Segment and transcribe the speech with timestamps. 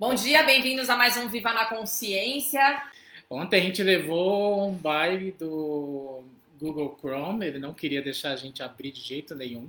[0.00, 2.84] Bom dia, bem-vindos a mais um Viva na Consciência.
[3.28, 6.22] Ontem a gente levou um baile do
[6.56, 9.68] Google Chrome, ele não queria deixar a gente abrir de jeito nenhum.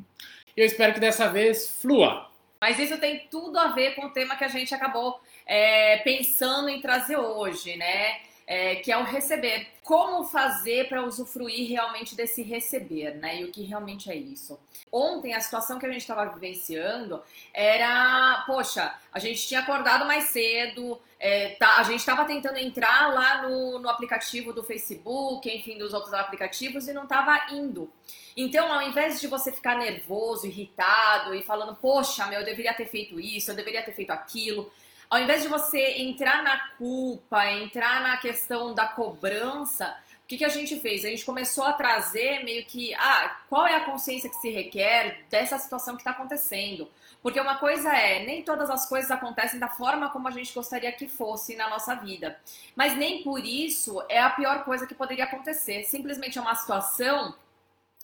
[0.55, 2.29] Eu espero que dessa vez flua.
[2.61, 6.69] Mas isso tem tudo a ver com o tema que a gente acabou é, pensando
[6.69, 8.19] em trazer hoje, né?
[8.49, 9.67] É, que é o receber.
[9.83, 13.41] Como fazer para usufruir realmente desse receber, né?
[13.41, 14.59] E o que realmente é isso.
[14.91, 17.21] Ontem, a situação que a gente estava vivenciando
[17.53, 23.13] era, poxa, a gente tinha acordado mais cedo, é, tá, a gente estava tentando entrar
[23.13, 27.91] lá no, no aplicativo do Facebook, enfim, dos outros aplicativos e não estava indo.
[28.35, 32.87] Então, ao invés de você ficar nervoso, irritado e falando, poxa, meu, eu deveria ter
[32.87, 34.71] feito isso, eu deveria ter feito aquilo,
[35.09, 40.45] ao invés de você entrar na culpa, entrar na questão da cobrança, o que, que
[40.45, 41.03] a gente fez?
[41.03, 45.25] A gente começou a trazer meio que, ah, qual é a consciência que se requer
[45.27, 46.87] dessa situação que está acontecendo?
[47.23, 50.91] Porque uma coisa é, nem todas as coisas acontecem da forma como a gente gostaria
[50.91, 52.39] que fosse na nossa vida.
[52.75, 55.83] Mas nem por isso é a pior coisa que poderia acontecer.
[55.85, 57.33] Simplesmente é uma situação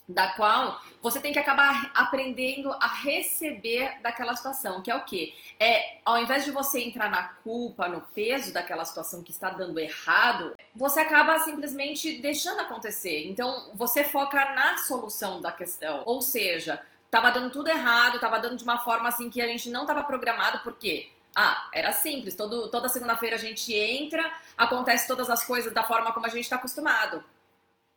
[0.08, 5.34] da qual você tem que acabar aprendendo a receber daquela situação, que é o quê?
[5.60, 9.80] É, ao invés de você entrar na culpa, no peso daquela situação que está dando
[9.80, 13.28] errado, você acaba simplesmente deixando acontecer.
[13.28, 16.04] Então, você foca na solução da questão.
[16.06, 19.70] Ou seja, tava dando tudo errado, tava dando de uma forma assim que a gente
[19.70, 21.10] não estava programado, por quê?
[21.36, 22.36] Ah, era simples.
[22.36, 26.44] Todo, toda segunda-feira a gente entra, acontece todas as coisas da forma como a gente
[26.44, 27.24] está acostumado.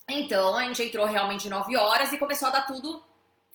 [0.09, 3.03] Então a gente entrou realmente 9 horas e começou a dar tudo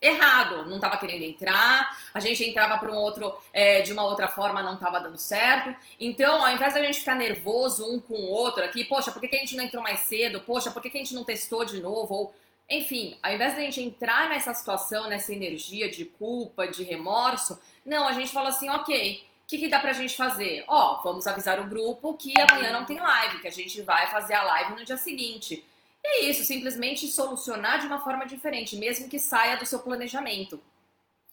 [0.04, 4.28] errado, não estava querendo entrar, a gente entrava para um outro é, de uma outra
[4.28, 5.74] forma, não estava dando certo.
[6.00, 9.30] Então, ao invés da gente ficar nervoso um com o outro aqui, poxa, por que,
[9.30, 10.42] que a gente não entrou mais cedo?
[10.42, 12.14] Poxa, por que, que a gente não testou de novo?
[12.14, 12.36] Ou,
[12.70, 18.06] enfim, ao invés da gente entrar nessa situação, nessa energia de culpa, de remorso, não,
[18.06, 20.66] a gente fala assim, ok, o que, que dá pra gente fazer?
[20.68, 24.34] Ó, vamos avisar o grupo que amanhã não tem live, que a gente vai fazer
[24.34, 25.64] a live no dia seguinte.
[26.06, 30.60] É isso, simplesmente solucionar de uma forma diferente, mesmo que saia do seu planejamento.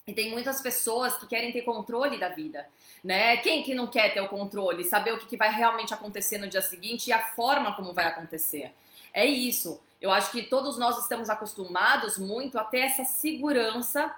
[0.07, 2.67] E tem muitas pessoas que querem ter controle da vida,
[3.03, 3.37] né?
[3.39, 6.49] Quem que não quer ter o controle, saber o que, que vai realmente acontecer no
[6.49, 8.73] dia seguinte e a forma como vai acontecer.
[9.13, 9.81] É isso.
[10.01, 14.15] Eu acho que todos nós estamos acostumados muito a ter essa segurança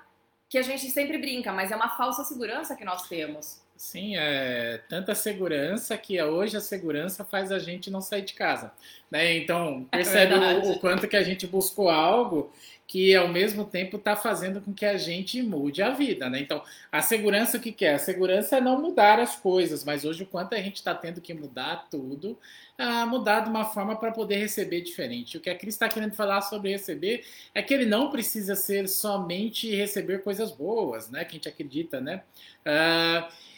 [0.48, 3.61] que a gente sempre brinca, mas é uma falsa segurança que nós temos.
[3.82, 8.72] Sim, é tanta segurança que hoje a segurança faz a gente não sair de casa.
[9.10, 9.38] Né?
[9.38, 12.52] Então, é percebe é o, o, quanto que a gente buscou algo
[12.86, 16.30] que ao mesmo tempo está fazendo com que a gente mude a vida.
[16.30, 16.38] Né?
[16.38, 17.94] Então, a segurança o que, que é?
[17.94, 21.20] A segurança é não mudar as coisas, mas hoje o quanto a gente está tendo
[21.20, 22.38] que mudar tudo,
[22.78, 25.36] a mudar de uma forma para poder receber diferente.
[25.36, 28.88] O que a Cris está querendo falar sobre receber é que ele não precisa ser
[28.88, 31.24] somente receber coisas boas, né?
[31.24, 32.22] Que a gente acredita, né?
[32.64, 33.51] Uh,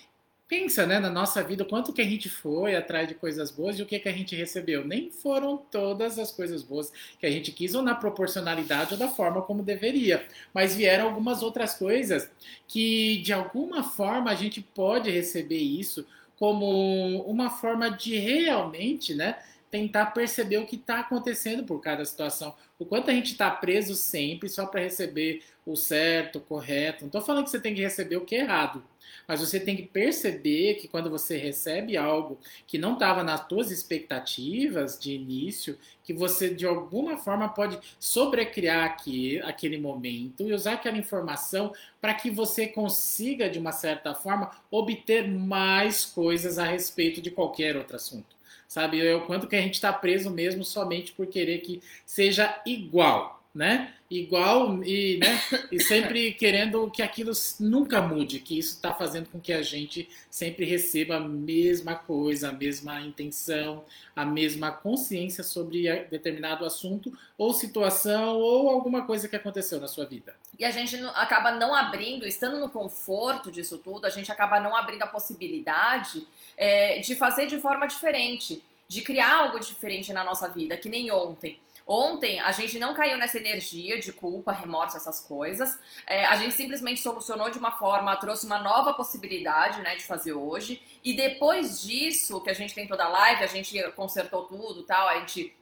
[0.55, 3.83] pensa, né, na nossa vida, quanto que a gente foi atrás de coisas boas e
[3.83, 4.87] o que que a gente recebeu.
[4.87, 9.09] Nem foram todas as coisas boas que a gente quis ou na proporcionalidade ou da
[9.09, 12.31] forma como deveria, mas vieram algumas outras coisas
[12.69, 16.07] que de alguma forma a gente pode receber isso
[16.39, 19.37] como uma forma de realmente, né,
[19.75, 22.55] tentar perceber o que está acontecendo por cada situação.
[22.79, 27.01] O quanto a gente está preso sempre só para receber o certo, o correto.
[27.01, 28.85] Não estou falando que você tem que receber o que é errado,
[29.27, 33.73] mas você tem que perceber que quando você recebe algo que não estava nas suas
[33.73, 40.75] expectativas de início, que você de alguma forma pode sobrecriar aqui, aquele momento e usar
[40.75, 47.21] aquela informação para que você consiga, de uma certa forma, obter mais coisas a respeito
[47.21, 48.35] de qualquer outro assunto
[48.75, 49.07] sabe?
[49.07, 53.41] É o quanto que a gente está preso mesmo somente por querer que seja igual,
[53.55, 53.95] né?
[54.17, 55.43] Igual e, né?
[55.73, 60.09] e sempre querendo que aquilo nunca mude, que isso está fazendo com que a gente
[60.31, 67.53] sempre receba a mesma coisa, a mesma intenção, a mesma consciência sobre determinado assunto ou
[67.53, 70.37] situação ou alguma coisa que aconteceu na sua vida.
[70.57, 74.77] E a gente acaba não abrindo, estando no conforto disso tudo, a gente acaba não
[74.77, 76.25] abrindo a possibilidade
[76.57, 81.11] é, de fazer de forma diferente, de criar algo diferente na nossa vida, que nem
[81.11, 81.59] ontem.
[81.87, 85.79] Ontem a gente não caiu nessa energia de culpa, remorso, essas coisas.
[86.07, 90.33] É, a gente simplesmente solucionou de uma forma, trouxe uma nova possibilidade né, de fazer
[90.33, 90.83] hoje.
[91.05, 95.09] E depois disso, que a gente tem toda a live, a gente consertou tudo tal,
[95.09, 95.55] a gente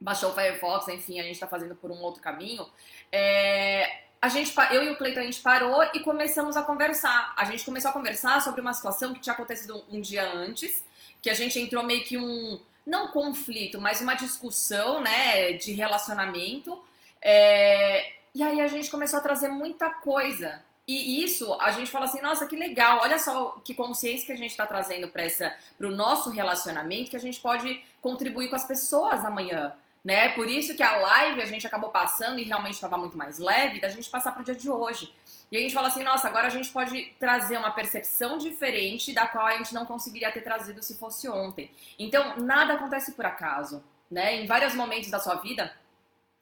[0.00, 2.66] baixou o Firefox, enfim, a gente está fazendo por um outro caminho.
[3.12, 7.32] É, a gente, eu e o Cleiton, a gente parou e começamos a conversar.
[7.36, 10.84] A gente começou a conversar sobre uma situação que tinha acontecido um dia antes,
[11.22, 16.80] que a gente entrou meio que um, não conflito, mas uma discussão, né, de relacionamento.
[17.20, 22.04] É, e aí a gente começou a trazer muita coisa E isso, a gente fala
[22.04, 25.26] assim, nossa, que legal, olha só que consciência que a gente está trazendo para
[25.88, 29.74] o nosso relacionamento, que a gente pode contribuir com as pessoas amanhã.
[30.06, 30.28] Né?
[30.28, 33.80] Por isso que a live a gente acabou passando e realmente estava muito mais leve
[33.80, 35.12] da gente passar para o dia de hoje.
[35.50, 39.26] E a gente fala assim, nossa, agora a gente pode trazer uma percepção diferente da
[39.26, 41.72] qual a gente não conseguiria ter trazido se fosse ontem.
[41.98, 44.36] Então, nada acontece por acaso, né?
[44.36, 45.74] Em vários momentos da sua vida,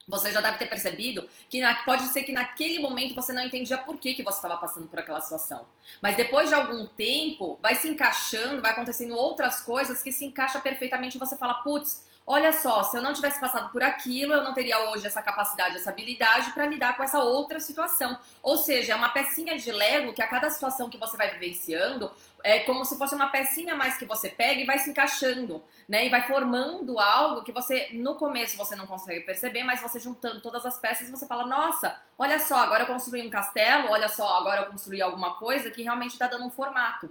[0.07, 3.79] você já deve ter percebido que na, pode ser que naquele momento você não entendia
[3.79, 5.65] por que, que você estava passando por aquela situação.
[6.03, 10.61] Mas depois de algum tempo, vai se encaixando, vai acontecendo outras coisas que se encaixa
[10.61, 14.43] perfeitamente e você fala, putz, olha só, se eu não tivesse passado por aquilo, eu
[14.43, 18.19] não teria hoje essa capacidade, essa habilidade para lidar com essa outra situação.
[18.43, 22.11] Ou seja, é uma pecinha de Lego que a cada situação que você vai vivenciando,
[22.43, 26.07] é como se fosse uma pecinha mais que você pega e vai se encaixando, né?
[26.07, 30.43] E vai formando algo que você, no começo, você não consegue perceber, mas você juntando
[30.43, 34.39] todas as peças, você fala, nossa, olha só, agora eu construí um castelo, olha só,
[34.39, 37.09] agora eu construí alguma coisa que realmente está dando um formato.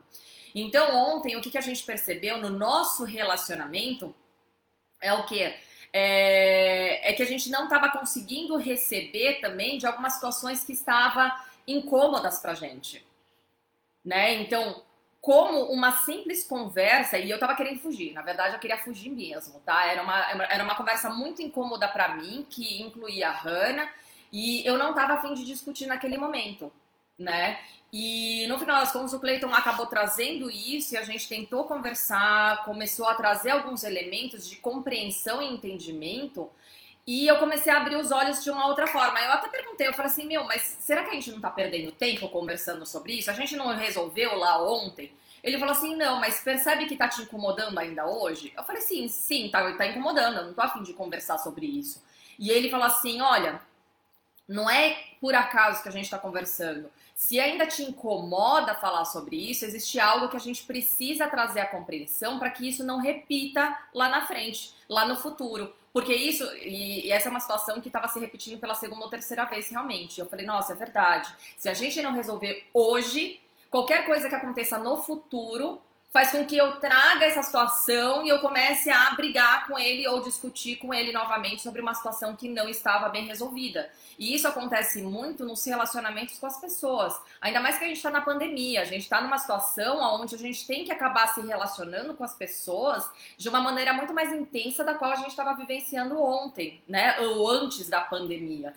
[0.54, 4.16] Então, ontem, o que a gente percebeu no nosso relacionamento
[5.04, 5.54] é o que?
[5.92, 11.32] É, é que a gente não estava conseguindo receber também de algumas situações que estavam
[11.68, 13.06] incômodas pra gente.
[14.04, 14.34] Né?
[14.42, 14.82] Então,
[15.22, 19.60] como uma simples conversa, e eu tava querendo fugir, na verdade eu queria fugir mesmo,
[19.62, 19.86] tá?
[19.86, 23.90] Era uma, era uma conversa muito incômoda para mim, que incluía a Hannah,
[24.34, 26.70] e eu não tava afim de discutir naquele momento,
[27.24, 27.60] né?
[27.92, 32.66] E no final das contas o Cleiton acabou trazendo isso e a gente tentou conversar,
[32.66, 36.50] começou a trazer alguns elementos de compreensão e entendimento,
[37.06, 39.20] e eu comecei a abrir os olhos de uma outra forma.
[39.20, 41.92] Eu até perguntei, eu falei assim, meu, mas será que a gente não tá perdendo
[41.92, 43.30] tempo conversando sobre isso?
[43.30, 45.12] A gente não resolveu lá ontem?
[45.44, 48.54] Ele falou assim, não, mas percebe que tá te incomodando ainda hoje?
[48.58, 52.02] Eu falei, sim, sim, tá, tá incomodando, eu não tô afim de conversar sobre isso.
[52.40, 53.62] E ele falou assim, olha,
[54.48, 56.90] não é por acaso que a gente tá conversando.
[57.16, 61.68] Se ainda te incomoda falar sobre isso, existe algo que a gente precisa trazer a
[61.68, 65.74] compreensão para que isso não repita lá na frente, lá no futuro.
[65.94, 69.10] Porque isso, e, e essa é uma situação que estava se repetindo pela segunda ou
[69.10, 70.20] terceira vez realmente.
[70.20, 71.32] Eu falei, nossa, é verdade.
[71.56, 73.40] Se a gente não resolver hoje,
[73.70, 75.80] qualquer coisa que aconteça no futuro
[76.14, 80.22] faz com que eu traga essa situação e eu comece a brigar com ele ou
[80.22, 83.90] discutir com ele novamente sobre uma situação que não estava bem resolvida.
[84.20, 87.20] E isso acontece muito nos relacionamentos com as pessoas.
[87.42, 90.38] Ainda mais que a gente está na pandemia, a gente está numa situação onde a
[90.38, 94.84] gente tem que acabar se relacionando com as pessoas de uma maneira muito mais intensa
[94.84, 97.20] da qual a gente estava vivenciando ontem, né?
[97.22, 98.76] Ou antes da pandemia.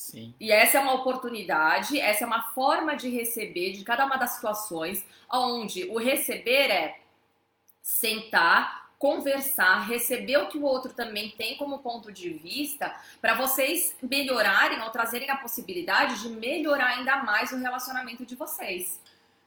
[0.00, 0.32] Sim.
[0.40, 4.30] E essa é uma oportunidade, essa é uma forma de receber de cada uma das
[4.30, 7.00] situações, onde o receber é
[7.82, 13.94] sentar, conversar, receber o que o outro também tem como ponto de vista, para vocês
[14.02, 18.98] melhorarem ou trazerem a possibilidade de melhorar ainda mais o relacionamento de vocês.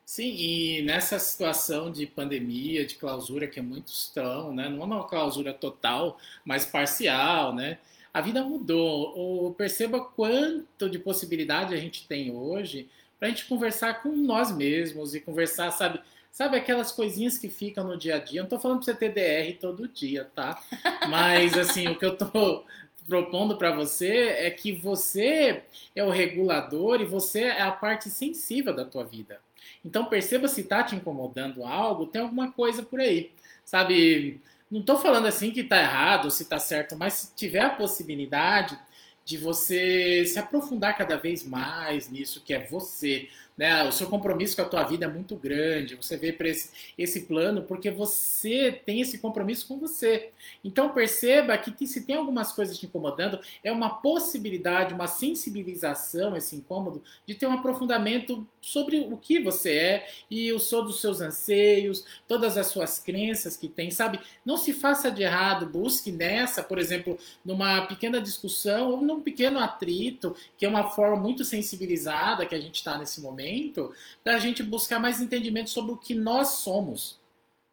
[0.06, 4.70] Sim, e nessa situação de pandemia, de clausura que muitos estão, né?
[4.70, 7.80] Não é uma clausura total, mas parcial, né?
[8.14, 9.54] A vida mudou.
[9.58, 12.88] perceba quanto de possibilidade a gente tem hoje
[13.18, 16.00] para a gente conversar com nós mesmos e conversar, sabe?
[16.32, 18.40] Sabe aquelas coisinhas que ficam no dia a dia?
[18.40, 20.62] Eu não estou falando para você ter DR todo dia, tá?
[21.08, 22.66] Mas, assim, o que eu estou
[23.08, 25.62] propondo para você é que você
[25.96, 29.40] é o regulador e você é a parte sensível da tua vida.
[29.86, 33.32] Então, perceba se está te incomodando algo, tem alguma coisa por aí.
[33.64, 34.42] Sabe,
[34.74, 38.78] não estou falando assim que está errado se está certo, mas se tiver a possibilidade
[39.24, 43.84] de você se aprofundar cada vez mais nisso que é você, né?
[43.84, 45.96] O seu compromisso com a tua vida é muito grande.
[45.96, 50.30] Você vê para esse, esse plano porque você tem esse compromisso com você.
[50.64, 56.56] Então perceba que se tem algumas coisas te incomodando, é uma possibilidade, uma sensibilização, esse
[56.56, 61.22] incômodo, de ter um aprofundamento sobre o que você é e o som dos seus
[61.22, 64.20] anseios, todas as suas crenças que tem, sabe?
[64.46, 69.60] Não se faça de errado, busque nessa, por exemplo, numa pequena discussão ou num pequeno
[69.60, 74.40] atrito, que é uma forma muito sensibilizada que a gente está nesse momento momento da
[74.40, 77.20] gente buscar mais entendimento sobre o que nós somos.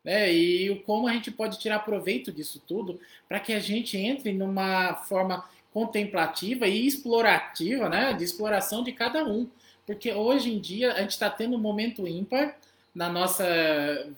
[0.05, 0.33] Né?
[0.33, 2.99] E como a gente pode tirar proveito disso tudo
[3.29, 8.12] para que a gente entre numa forma contemplativa e explorativa, né?
[8.12, 9.49] de exploração de cada um.
[9.87, 12.57] Porque hoje em dia a gente está tendo um momento ímpar
[12.93, 13.45] na nossa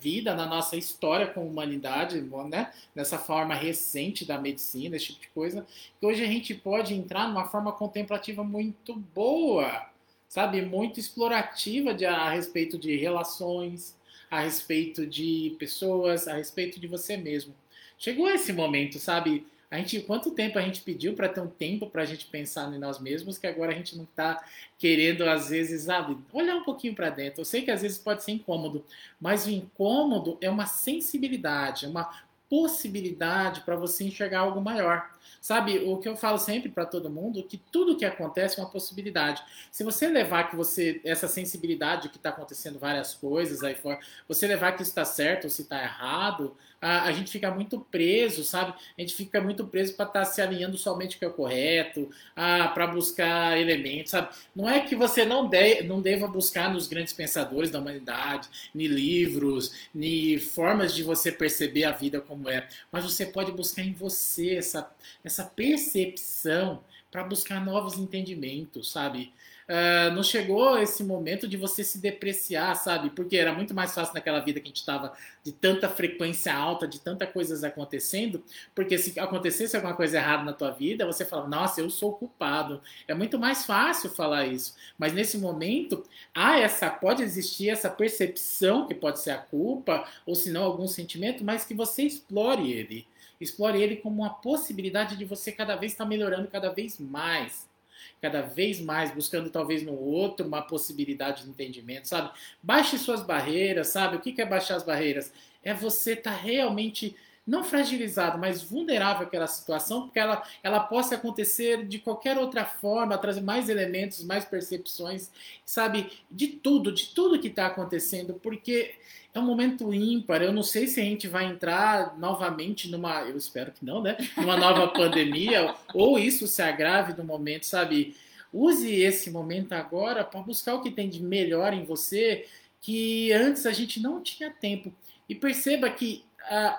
[0.01, 2.73] vida, na nossa história com a humanidade, né?
[2.95, 5.67] nessa forma recente da medicina, esse tipo de coisa,
[6.01, 9.92] que hoje a gente pode entrar numa forma contemplativa muito boa
[10.33, 13.95] sabe, muito explorativa de, a respeito de relações,
[14.31, 17.55] a respeito de pessoas, a respeito de você mesmo.
[17.99, 19.47] Chegou esse momento, sabe?
[19.71, 22.73] A gente, quanto tempo a gente pediu para ter um tempo para a gente pensar
[22.73, 24.43] em nós mesmos, que agora a gente não está
[24.79, 27.43] querendo, às vezes, sabe, olhar um pouquinho para dentro.
[27.43, 28.83] Eu sei que às vezes pode ser incômodo,
[29.21, 32.11] mas o incômodo é uma sensibilidade, é uma
[32.53, 35.11] possibilidade para você enxergar algo maior.
[35.41, 38.69] Sabe, o que eu falo sempre para todo mundo, que tudo que acontece é uma
[38.69, 39.43] possibilidade.
[39.71, 44.47] Se você levar que você essa sensibilidade que está acontecendo várias coisas aí fora, você
[44.47, 48.75] levar que está certo ou se está errado, a, a, gente fica muito preso, sabe?
[48.99, 51.37] A gente fica muito preso para estar tá se alinhando somente com o que é
[51.37, 54.35] correto, para buscar elementos, sabe?
[54.55, 58.89] Não é que você não, de, não deva buscar nos grandes pensadores da humanidade, nem
[58.89, 63.93] livros, nem formas de você perceber a vida como é, mas você pode buscar em
[63.93, 64.91] você essa,
[65.25, 69.33] essa percepção para buscar novos entendimentos, sabe?
[69.69, 73.11] Uh, não chegou esse momento de você se depreciar, sabe?
[73.11, 75.13] Porque era muito mais fácil naquela vida que a gente estava
[75.45, 78.43] de tanta frequência alta, de tanta coisas acontecendo,
[78.75, 82.81] porque se acontecesse alguma coisa errada na tua vida, você fala, nossa, eu sou culpado.
[83.07, 84.75] É muito mais fácil falar isso.
[84.99, 86.05] Mas nesse momento,
[86.35, 90.89] há essa, pode existir essa percepção que pode ser a culpa, ou se não algum
[90.89, 93.07] sentimento, mas que você explore ele.
[93.41, 97.72] Explore ele como uma possibilidade de você cada vez estar melhorando cada vez mais
[98.21, 102.31] cada vez mais, buscando talvez no outro uma possibilidade de entendimento, sabe?
[102.63, 104.17] Baixe suas barreiras, sabe?
[104.17, 105.33] O que é baixar as barreiras?
[105.63, 111.17] É você estar tá realmente não fragilizado, mas vulnerável àquela situação, porque ela, ela possa
[111.17, 115.31] acontecer de qualquer outra forma, trazer mais elementos, mais percepções,
[115.65, 116.11] sabe?
[116.31, 118.95] De tudo, de tudo que está acontecendo, porque
[119.35, 120.43] é um momento ímpar.
[120.43, 124.17] Eu não sei se a gente vai entrar novamente numa, eu espero que não, né?
[124.37, 128.15] Numa nova pandemia, ou isso se agrave no momento, sabe?
[128.53, 132.47] Use esse momento agora para buscar o que tem de melhor em você,
[132.81, 134.93] que antes a gente não tinha tempo.
[135.29, 136.23] E perceba que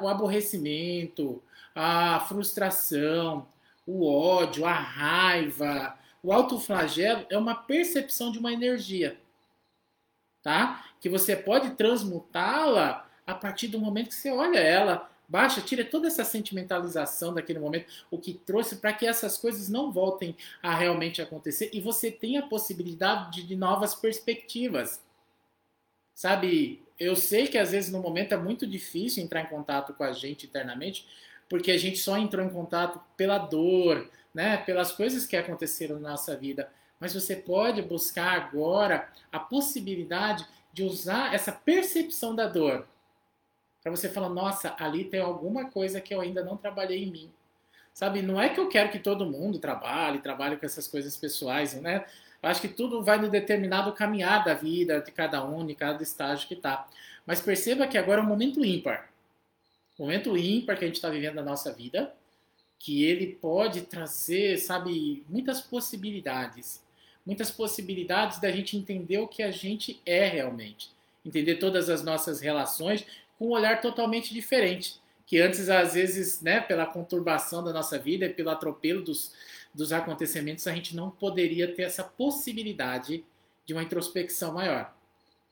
[0.02, 1.42] o aborrecimento,
[1.76, 3.48] a frustração,
[3.86, 9.18] o ódio, a raiva, o autoflagelo é uma percepção de uma energia
[10.44, 10.86] tá?
[11.00, 16.08] Que você pode transmutá-la a partir do momento que você olha ela, baixa, tira toda
[16.08, 21.22] essa sentimentalização daquele momento, o que trouxe para que essas coisas não voltem a realmente
[21.22, 25.02] acontecer e você tenha a possibilidade de, de novas perspectivas.
[26.14, 30.04] Sabe, eu sei que às vezes no momento é muito difícil entrar em contato com
[30.04, 31.08] a gente internamente,
[31.50, 36.12] porque a gente só entrou em contato pela dor, né, pelas coisas que aconteceram na
[36.12, 36.70] nossa vida
[37.04, 42.88] mas você pode buscar agora a possibilidade de usar essa percepção da dor
[43.82, 47.34] para você falar, nossa, ali tem alguma coisa que eu ainda não trabalhei em mim.
[47.94, 51.74] Sabe, não é que eu quero que todo mundo trabalhe, trabalhe com essas coisas pessoais,
[51.74, 52.06] né?
[52.44, 56.04] Eu acho que tudo vai no determinado caminhar da vida de cada um, de cada
[56.04, 56.88] estágio que está.
[57.26, 59.10] Mas perceba que agora é um momento ímpar.
[59.98, 62.14] Momento ímpar que a gente está vivendo na nossa vida,
[62.78, 66.84] que ele pode trazer, sabe, muitas possibilidades
[67.26, 70.92] muitas possibilidades da gente entender o que a gente é realmente.
[71.26, 73.06] Entender todas as nossas relações
[73.38, 75.02] com um olhar totalmente diferente.
[75.26, 79.34] Que antes, às vezes, né, pela conturbação da nossa vida e pelo atropelo dos,
[79.74, 83.26] dos acontecimentos, a gente não poderia ter essa possibilidade
[83.66, 84.96] de uma introspecção maior.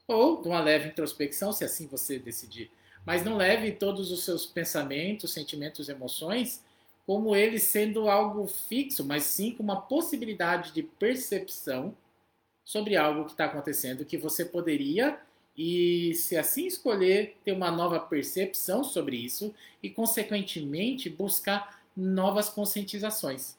[0.08, 2.70] Ou de uma leve introspecção, se assim você decidir.
[3.06, 6.64] Mas não leve todos os seus pensamentos, sentimentos, emoções
[7.06, 11.98] como ele sendo algo fixo, mas sim com uma possibilidade de percepção
[12.64, 15.20] sobre algo que está acontecendo que você poderia
[15.58, 23.58] e se assim escolher ter uma nova percepção sobre isso e consequentemente buscar novas conscientizações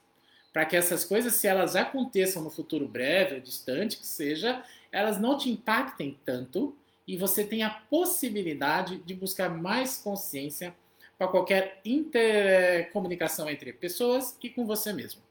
[0.53, 5.19] para que essas coisas se elas aconteçam no futuro breve ou distante que seja elas
[5.19, 10.73] não te impactem tanto e você tenha a possibilidade de buscar mais consciência
[11.17, 15.21] para qualquer intercomunicação entre pessoas e com você mesmo.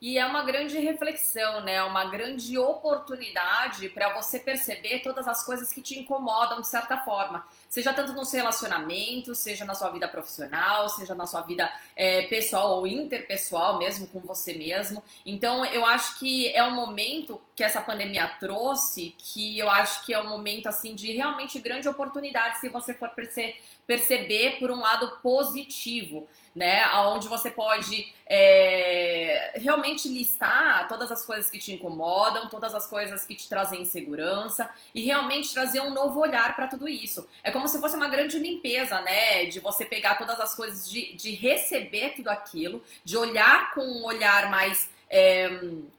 [0.00, 1.80] E é uma grande reflexão, né?
[1.84, 7.46] Uma grande oportunidade para você perceber todas as coisas que te incomodam de certa forma.
[7.72, 12.20] Seja tanto no seu relacionamento, seja na sua vida profissional, seja na sua vida é,
[12.26, 15.02] pessoal ou interpessoal, mesmo com você mesmo.
[15.24, 20.12] Então, eu acho que é um momento que essa pandemia trouxe, que eu acho que
[20.12, 24.80] é um momento assim de realmente grande oportunidade se você for perceber perceber por um
[24.80, 26.86] lado positivo, né?
[26.94, 33.24] Onde você pode é, realmente listar todas as coisas que te incomodam, todas as coisas
[33.24, 37.28] que te trazem insegurança e realmente trazer um novo olhar para tudo isso.
[37.42, 39.46] É como se fosse uma grande limpeza, né?
[39.46, 44.04] De você pegar todas as coisas, de, de receber tudo aquilo, de olhar com um
[44.04, 44.90] olhar mais.
[45.14, 45.46] É,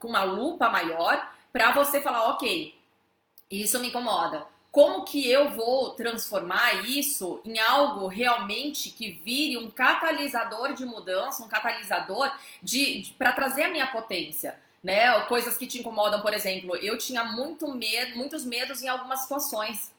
[0.00, 2.74] com uma lupa maior, para você falar, ok,
[3.48, 4.44] isso me incomoda
[4.74, 11.44] como que eu vou transformar isso em algo realmente que vire um catalisador de mudança,
[11.44, 12.28] um catalisador
[12.60, 15.20] de, de para trazer a minha potência, né?
[15.26, 19.93] Coisas que te incomodam, por exemplo, eu tinha muito medo, muitos medos em algumas situações.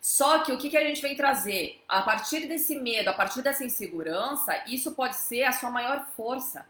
[0.00, 1.82] Só que o que, que a gente vem trazer?
[1.86, 6.66] A partir desse medo, a partir dessa insegurança, isso pode ser a sua maior força.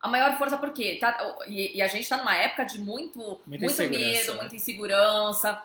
[0.00, 3.82] A maior força porque tá, e, e a gente está numa época de muito, muito
[3.88, 4.40] medo, né?
[4.40, 5.60] muita insegurança.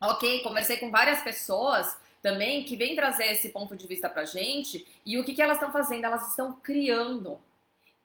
[0.00, 4.86] Ok, conversei com várias pessoas também que vêm trazer esse ponto de vista pra gente
[5.06, 6.04] e o que, que elas estão fazendo?
[6.04, 7.40] Elas estão criando,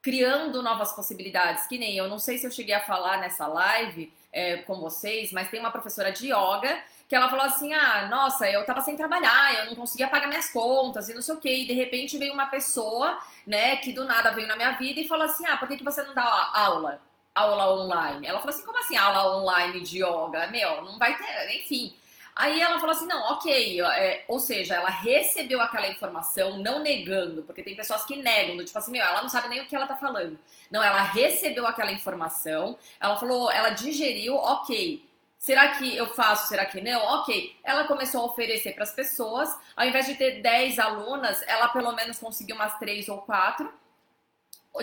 [0.01, 1.67] criando novas possibilidades.
[1.67, 5.33] Que nem eu não sei se eu cheguei a falar nessa live é, com vocês,
[5.33, 8.95] mas tem uma professora de yoga que ela falou assim: ah, nossa, eu tava sem
[8.95, 11.63] trabalhar, eu não conseguia pagar minhas contas e não sei o quê.
[11.63, 15.07] E de repente veio uma pessoa, né, que do nada veio na minha vida e
[15.07, 17.01] falou assim: ah, por que, que você não dá aula?
[17.37, 18.25] aula online.
[18.25, 20.47] Ela falou assim, como assim aula online de yoga?
[20.47, 21.95] Meu, não vai ter, enfim.
[22.35, 27.41] Aí ela falou assim, não, ok, é, ou seja, ela recebeu aquela informação, não negando,
[27.41, 29.87] porque tem pessoas que negam, tipo assim, meu, ela não sabe nem o que ela
[29.87, 30.37] tá falando.
[30.69, 35.03] Não, ela recebeu aquela informação, ela falou, ela digeriu, ok,
[35.37, 36.99] será que eu faço, será que não?
[37.19, 41.69] Ok, ela começou a oferecer para as pessoas, ao invés de ter 10 alunas, ela
[41.69, 43.71] pelo menos conseguiu umas 3 ou 4,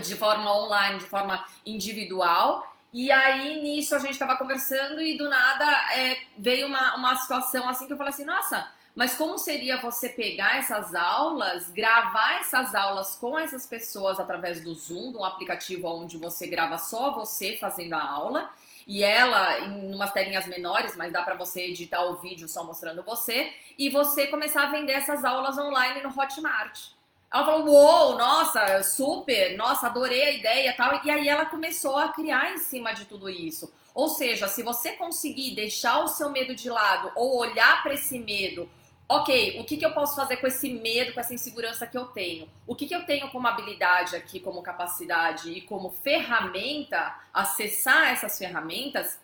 [0.01, 2.75] de forma online, de forma individual.
[2.93, 5.65] E aí, nisso, a gente estava conversando e do nada
[5.97, 10.09] é, veio uma, uma situação assim que eu falei assim: nossa, mas como seria você
[10.09, 16.17] pegar essas aulas, gravar essas aulas com essas pessoas através do Zoom, um aplicativo onde
[16.17, 18.51] você grava só você fazendo a aula
[18.87, 23.03] e ela em umas telinhas menores, mas dá para você editar o vídeo só mostrando
[23.03, 26.95] você e você começar a vender essas aulas online no Hotmart.
[27.33, 31.05] Ela falou, uou, nossa, super, nossa, adorei a ideia e tal.
[31.05, 33.73] E aí ela começou a criar em cima de tudo isso.
[33.93, 38.19] Ou seja, se você conseguir deixar o seu medo de lado ou olhar para esse
[38.19, 38.69] medo,
[39.09, 42.07] ok, o que, que eu posso fazer com esse medo, com essa insegurança que eu
[42.07, 42.49] tenho?
[42.67, 48.39] O que, que eu tenho como habilidade aqui, como capacidade e como ferramenta, acessar essas
[48.39, 49.19] ferramentas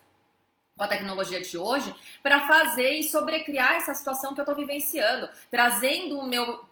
[0.77, 5.29] com a tecnologia de hoje para fazer e sobrecriar essa situação que eu estou vivenciando,
[5.49, 6.65] trazendo o meu,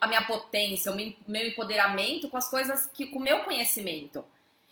[0.00, 4.24] a minha potência, o meu empoderamento com as coisas que com o meu conhecimento.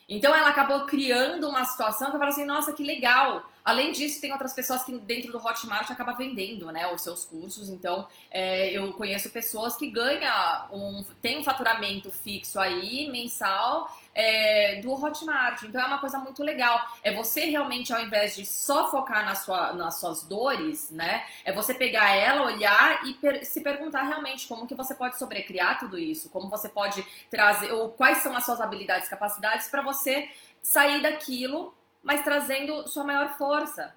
[0.08, 3.44] Então ela acabou criando uma situação que eu falo assim, nossa, que legal.
[3.68, 7.68] Além disso, tem outras pessoas que dentro do Hotmart acaba vendendo, né, os seus cursos.
[7.68, 10.32] Então, é, eu conheço pessoas que ganham
[10.72, 15.64] um, tem um faturamento fixo aí mensal é, do Hotmart.
[15.64, 16.80] Então é uma coisa muito legal.
[17.02, 21.26] É você realmente, ao invés de só focar na sua, nas suas dores, né?
[21.44, 25.78] É você pegar ela, olhar e per se perguntar realmente como que você pode sobrecriar
[25.78, 30.26] tudo isso, como você pode trazer, ou quais são as suas habilidades, capacidades para você
[30.62, 33.94] sair daquilo, mas trazendo sua maior força,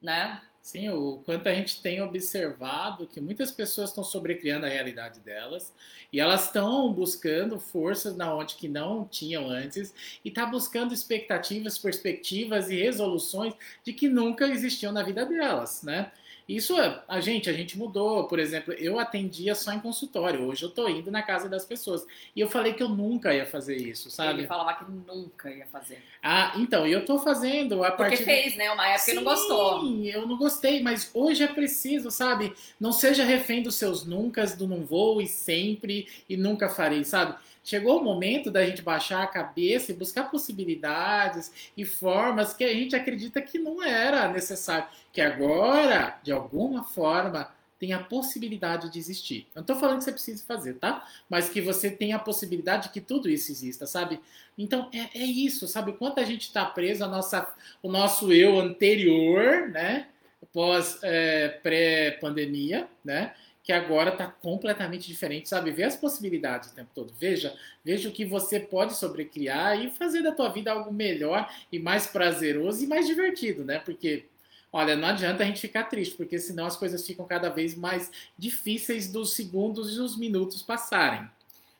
[0.00, 0.40] né?
[0.60, 5.72] Sim, o quanto a gente tem observado que muitas pessoas estão sobrecriando a realidade delas
[6.12, 11.78] e elas estão buscando forças na onde que não tinham antes e tá buscando expectativas,
[11.78, 16.12] perspectivas e resoluções de que nunca existiam na vida delas, né?
[16.48, 16.74] Isso
[17.06, 18.24] a gente, a gente mudou.
[18.26, 20.44] Por exemplo, eu atendia só em consultório.
[20.44, 22.06] Hoje eu tô indo na casa das pessoas.
[22.34, 24.40] E eu falei que eu nunca ia fazer isso, sabe?
[24.40, 26.02] Ele falava que nunca ia fazer.
[26.22, 28.70] Ah, então, e eu tô fazendo a Porque fez, né?
[28.70, 29.80] Uma época Sim, não gostou.
[29.82, 32.54] Sim, eu não gostei, mas hoje é preciso, sabe?
[32.80, 37.34] Não seja refém dos seus nunca, do não vou e sempre e nunca farei, sabe?
[37.68, 42.72] Chegou o momento da gente baixar a cabeça e buscar possibilidades e formas que a
[42.72, 48.98] gente acredita que não era necessário, que agora, de alguma forma, tem a possibilidade de
[48.98, 49.48] existir.
[49.54, 51.06] Eu não estou falando que você precisa fazer, tá?
[51.28, 54.18] Mas que você tem a possibilidade de que tudo isso exista, sabe?
[54.56, 55.92] Então é, é isso, sabe?
[55.92, 60.08] Quanto a gente está preso ao nossa, o nosso eu anterior, né?
[60.54, 63.34] Pós é, pré-pandemia, né?
[63.68, 65.70] Que agora está completamente diferente, sabe?
[65.70, 67.12] Vê as possibilidades o tempo todo.
[67.20, 67.54] Veja,
[67.84, 72.06] veja o que você pode sobrecriar e fazer da tua vida algo melhor e mais
[72.06, 73.78] prazeroso e mais divertido, né?
[73.78, 74.24] Porque
[74.70, 78.10] Olha, não adianta a gente ficar triste, porque senão as coisas ficam cada vez mais
[78.36, 81.26] difíceis dos segundos e dos minutos passarem.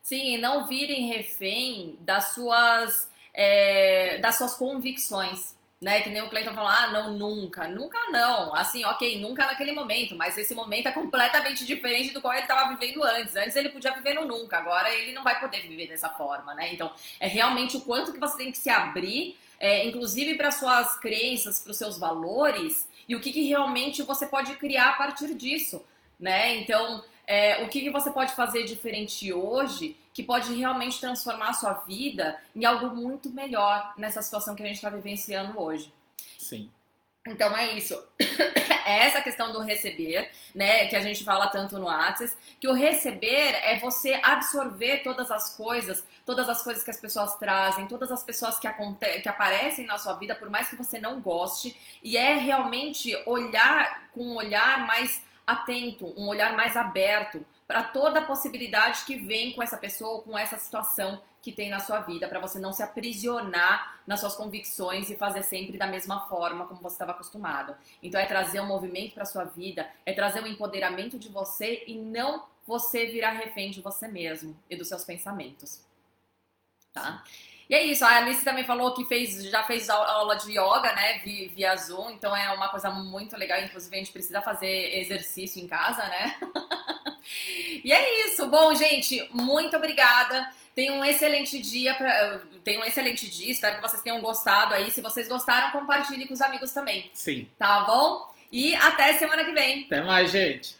[0.01, 6.01] Sim, e não virem refém das suas, é, das suas convicções né?
[6.01, 7.67] Que nem o Cleiton falou, ah, não, nunca.
[7.67, 8.53] Nunca não.
[8.53, 12.75] Assim, ok, nunca naquele momento, mas esse momento é completamente diferente do qual ele estava
[12.75, 13.35] vivendo antes.
[13.35, 16.73] Antes ele podia viver no nunca, agora ele não vai poder viver dessa forma, né?
[16.73, 20.97] Então, é realmente o quanto que você tem que se abrir, é, inclusive para suas
[20.99, 25.33] crenças, para os seus valores, e o que, que realmente você pode criar a partir
[25.33, 25.83] disso,
[26.19, 26.57] né?
[26.57, 31.53] Então, é, o que, que você pode fazer diferente hoje que pode realmente transformar a
[31.53, 35.93] sua vida em algo muito melhor nessa situação que a gente está vivenciando hoje.
[36.39, 36.71] Sim.
[37.27, 37.95] Então é isso.
[38.85, 42.73] É essa questão do receber, né, que a gente fala tanto no Access, que o
[42.73, 48.11] receber é você absorver todas as coisas, todas as coisas que as pessoas trazem, todas
[48.11, 48.67] as pessoas que,
[49.21, 54.09] que aparecem na sua vida, por mais que você não goste, e é realmente olhar
[54.11, 59.53] com um olhar mais atento, um olhar mais aberto para toda a possibilidade que vem
[59.53, 62.83] com essa pessoa, com essa situação que tem na sua vida, para você não se
[62.83, 67.75] aprisionar nas suas convicções e fazer sempre da mesma forma como você estava acostumado.
[68.03, 71.97] Então é trazer um movimento para sua vida, é trazer um empoderamento de você e
[71.97, 75.81] não você virar refém de você mesmo e dos seus pensamentos.
[76.91, 77.23] Tá?
[77.69, 81.19] E é isso, a Alice também falou que fez, já fez aula de yoga, né,
[81.19, 85.67] via Zoom, então é uma coisa muito legal, inclusive a gente precisa fazer exercício em
[85.67, 86.35] casa, né?
[87.85, 88.47] e é isso.
[88.47, 90.51] Bom, gente, muito obrigada.
[90.73, 94.89] Tenham um excelente dia, pra, tenham um excelente dia, espero que vocês tenham gostado aí.
[94.89, 97.11] Se vocês gostaram, compartilhe com os amigos também.
[97.13, 97.47] Sim.
[97.59, 98.33] Tá bom?
[98.51, 99.83] E até semana que vem.
[99.83, 100.75] Até mais, gente.